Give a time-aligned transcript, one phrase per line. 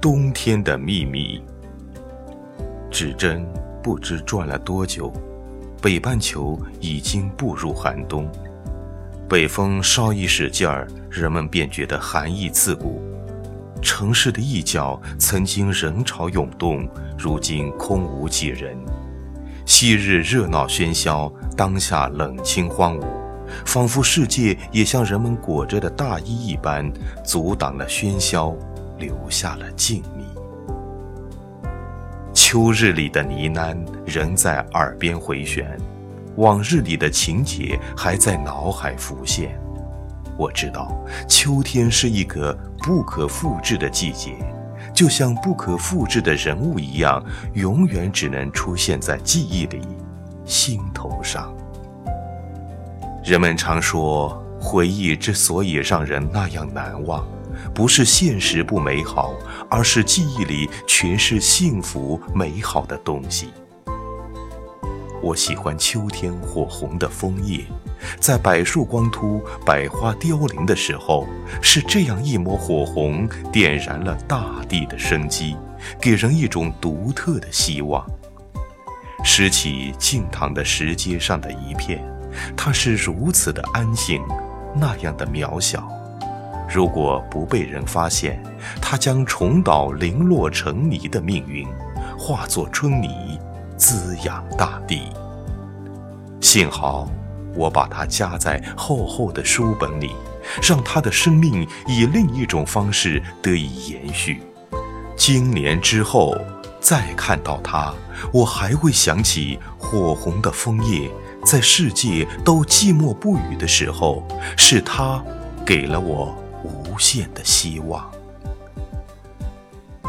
[0.00, 1.42] 冬天的秘密。
[2.88, 3.44] 指针
[3.82, 5.12] 不知转了多久，
[5.82, 8.30] 北半球已经步入寒冬。
[9.28, 13.02] 北风稍一使劲儿，人们便觉得寒意刺骨。
[13.82, 16.88] 城市的一角曾经人潮涌动，
[17.18, 18.76] 如今空无几人。
[19.66, 23.04] 昔日热闹喧嚣，当下冷清荒芜，
[23.66, 26.90] 仿佛世界也像人们裹着的大衣一般，
[27.24, 28.56] 阻挡了喧嚣，
[28.98, 30.24] 留下了静谧。
[32.32, 35.78] 秋日里的呢喃仍在耳边回旋，
[36.36, 39.58] 往日里的情节还在脑海浮现。
[40.36, 40.96] 我知道，
[41.28, 44.36] 秋天是一个不可复制的季节，
[44.94, 47.22] 就像不可复制的人物一样，
[47.54, 49.82] 永远只能出现在记忆里、
[50.44, 51.52] 心头上。
[53.24, 57.26] 人们常说，回忆之所以让人那样难忘，
[57.74, 59.34] 不是现实不美好，
[59.70, 63.48] 而是记忆里全是幸福美好的东西。
[65.20, 67.64] 我喜欢秋天火红的枫叶。
[68.20, 71.26] 在柏树光秃、百花凋零的时候，
[71.60, 75.56] 是这样一抹火红，点燃了大地的生机，
[76.00, 78.08] 给人一种独特的希望。
[79.24, 82.00] 拾起静躺的石阶上的一片，
[82.56, 84.22] 它是如此的安静，
[84.76, 85.90] 那样的渺小。
[86.68, 88.42] 如果不被人发现，
[88.80, 91.66] 它将重蹈零落成泥的命运，
[92.18, 93.38] 化作春泥，
[93.76, 95.02] 滋养大地。
[96.40, 97.08] 幸好。
[97.56, 100.12] 我把它夹在厚厚的书本里，
[100.62, 104.40] 让它的生命以另一种方式得以延续。
[105.16, 106.36] 经年之后
[106.78, 107.92] 再看到它，
[108.32, 111.10] 我还会想起火红的枫叶，
[111.44, 114.22] 在世界都寂寞不语的时候，
[114.56, 115.20] 是它
[115.66, 116.32] 给了我
[116.98, 118.10] 无限的希望。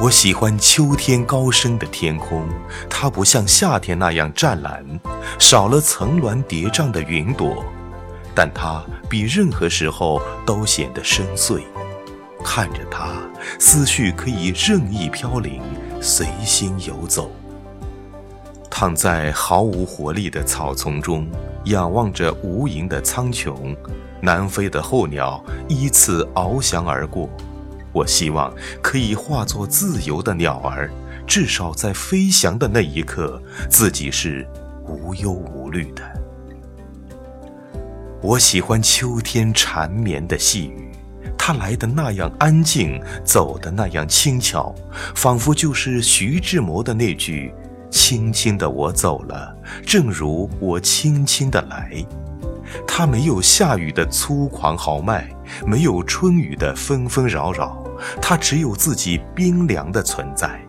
[0.00, 2.48] 我喜欢秋天高升的天空，
[2.88, 4.82] 它不像夏天那样湛蓝，
[5.38, 7.62] 少了层峦叠嶂的云朵，
[8.34, 11.60] 但它比任何时候都显得深邃。
[12.42, 13.20] 看着它，
[13.58, 15.60] 思绪可以任意飘零，
[16.00, 17.30] 随心游走。
[18.80, 21.26] 躺在毫无活力的草丛中，
[21.64, 23.76] 仰望着无垠的苍穹，
[24.20, 27.28] 南飞的候鸟依次翱翔而过。
[27.92, 30.88] 我希望可以化作自由的鸟儿，
[31.26, 34.46] 至少在飞翔的那一刻，自己是
[34.86, 36.02] 无忧无虑的。
[38.22, 40.92] 我喜欢秋天缠绵的细雨，
[41.36, 44.72] 它来的那样安静，走的那样轻巧，
[45.16, 47.52] 仿佛就是徐志摩的那句
[47.90, 52.04] ：“轻轻的我走了，正如我轻轻的来。”
[52.86, 55.26] 它没有夏雨的粗犷豪迈，
[55.66, 57.82] 没有春雨的纷纷扰扰，
[58.20, 60.60] 它只有自己冰凉的存在。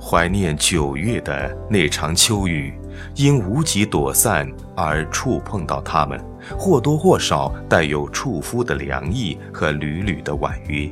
[0.00, 2.72] 怀念九月的那场秋雨，
[3.14, 6.18] 因无极躲散而触碰到它们，
[6.58, 10.90] 或多或少带有触肤的凉意和缕缕的婉约。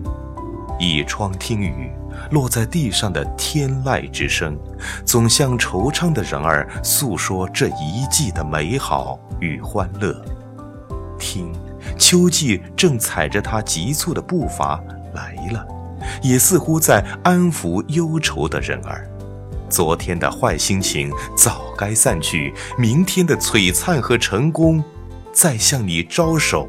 [0.78, 1.90] 倚窗听雨。
[2.32, 4.58] 落在地上的天籁之声，
[5.04, 10.20] 总向惆怅的人儿诉说这一季的美好与欢乐。
[11.18, 11.52] 听，
[11.96, 14.82] 秋季正踩着它急促的步伐
[15.14, 15.64] 来了，
[16.20, 19.08] 也似乎在安抚忧愁的人儿。
[19.70, 24.82] 昨天的坏心情早该散去，明天的璀璨和成功
[25.32, 26.68] 在向你招手。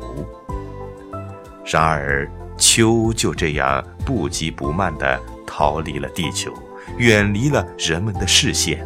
[1.65, 5.19] 然而，秋就这样不急不慢地。
[5.51, 6.53] 逃离了地球，
[6.97, 8.85] 远离了人们的视线，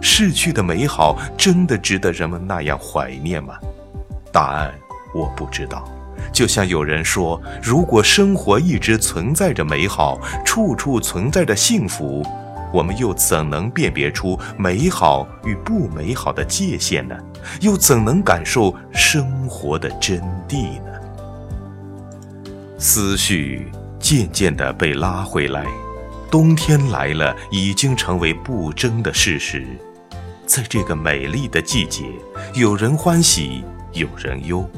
[0.00, 3.54] 逝去的美好真的值得人们那样怀念吗？
[4.32, 4.74] 答案
[5.14, 5.88] 我不知道。
[6.32, 12.20] 就像有人说，如果生活一直存在着美好，处处存在着幸福，
[12.72, 17.16] 我们又怎能辨别出美好与不美好的界限呢？
[17.60, 20.92] 又怎能感受生活的真谛呢？
[22.78, 23.70] 思绪。
[23.98, 25.66] 渐渐地被拉回来，
[26.30, 29.66] 冬天来了，已经成为不争的事实。
[30.44, 32.04] 在这个美丽的季节，
[32.54, 34.68] 有人欢喜，有人忧。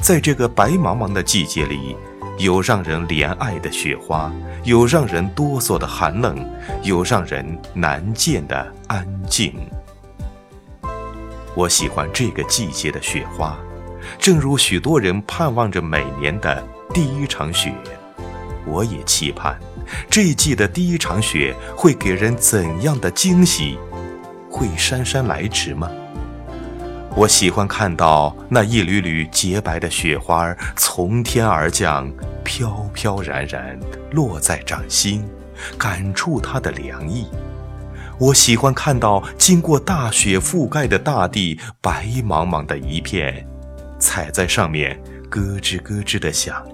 [0.00, 1.94] 在这个白茫茫的季节里，
[2.38, 4.32] 有让人怜爱的雪花，
[4.64, 6.44] 有让人哆嗦的寒冷，
[6.82, 9.54] 有让人难见的安静。
[11.54, 13.56] 我喜欢这个季节的雪花，
[14.18, 17.72] 正如许多人盼望着每年的第一场雪。
[18.66, 19.58] 我也期盼，
[20.10, 23.78] 这一季的第一场雪会给人怎样的惊喜？
[24.50, 25.90] 会姗姗来迟吗？
[27.16, 32.12] 我喜欢看到那一缕缕洁白的雪花从天而降，
[32.44, 33.78] 飘飘然然
[34.12, 35.24] 落在掌心，
[35.78, 37.26] 感触它的凉意。
[38.18, 43.46] 我喜欢看到经过大雪覆盖的大地白茫茫的一片，
[43.98, 44.98] 踩在上面
[45.28, 46.64] 咯吱咯吱的响，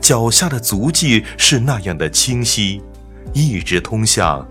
[0.00, 2.82] 脚下的足迹是那样的清晰，
[3.32, 4.46] 一直通向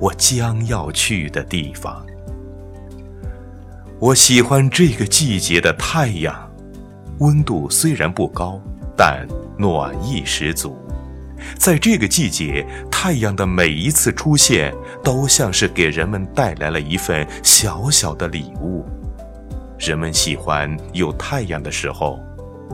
[0.00, 2.04] 我将要去的地方。
[3.98, 6.50] 我喜欢这个季节的太阳，
[7.18, 8.60] 温度虽然不高，
[8.96, 9.26] 但
[9.58, 10.76] 暖意十足。
[11.58, 14.74] 在这个季节，太阳的每一次出现，
[15.04, 18.84] 都像是给人们带来了一份小小的礼物。
[19.78, 22.18] 人们喜欢有太阳的时候，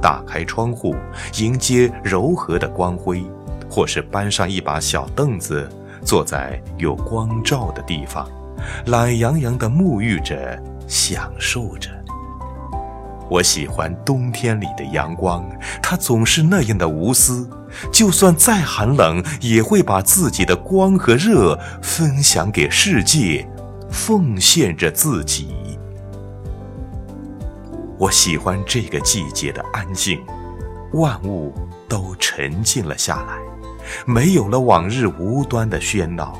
[0.02, 0.94] 打开窗户，
[1.38, 3.24] 迎接柔和的光辉，
[3.70, 5.66] 或是搬上一把小凳子，
[6.04, 8.28] 坐在有光照的地方，
[8.86, 11.88] 懒洋洋地沐浴着，享受着。
[13.30, 15.48] 我喜欢冬天里的阳光，
[15.80, 17.48] 它总是那样的无私，
[17.90, 23.48] 就算再寒冷，也会把自己的光和热分享给世界，
[23.88, 25.54] 奉献着自己。
[28.02, 30.20] 我喜欢这个季节的安静，
[30.94, 31.54] 万物
[31.88, 33.38] 都沉静了下来，
[34.04, 36.36] 没有了往日无端的喧闹，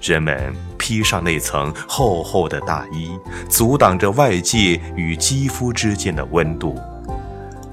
[0.00, 0.54] 人们。
[0.78, 3.10] 披上那层厚厚的大衣，
[3.48, 6.78] 阻挡着外界与肌肤之间的温度。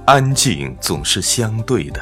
[0.07, 2.01] 安静总是相对的，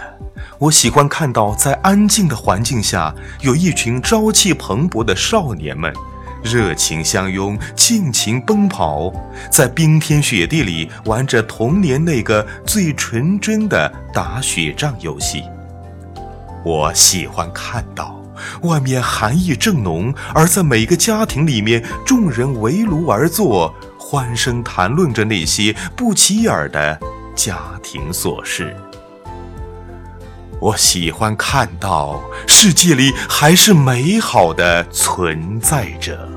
[0.58, 5.94] 我喜欢看到在安静的环境下，有一群朝气蓬勃的少年们，
[6.44, 9.12] 热情相拥，尽情奔跑，
[9.50, 15.44] 在冰天雪地里玩着童年那个最纯真的打雪仗游戏。
[16.66, 18.20] 我喜欢看到。
[18.64, 27.00] 外面寒意正浓，而在每个家庭里面，众人围炉而坐，欢声谈论着那些不起眼的
[27.36, 28.76] 家庭琐事。
[30.60, 36.33] 我喜欢看到世界里还是美好的存在着。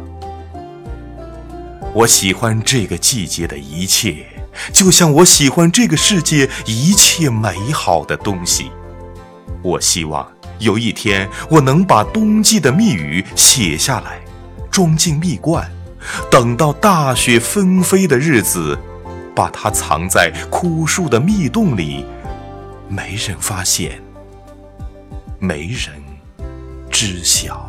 [1.97, 4.27] 我喜欢这个季节的一切，
[4.71, 8.71] 就像我喜欢这个世界一切美好的东西。
[9.63, 10.31] 我希望。
[10.59, 14.21] 有一天，我能把冬季的密语写下来，
[14.71, 15.71] 装进蜜罐，
[16.31, 18.79] 等到大雪纷飞的日子，
[19.35, 22.05] 把它藏在枯树的密洞里，
[22.89, 24.03] 没人发现，
[25.39, 26.03] 没人
[26.91, 27.66] 知晓。